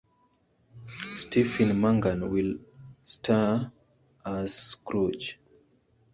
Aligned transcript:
Stephen 1.13 1.79
Mangan 1.79 2.31
will 2.31 2.57
star 3.05 3.71
as 4.25 4.51
Scrooge. 4.51 5.37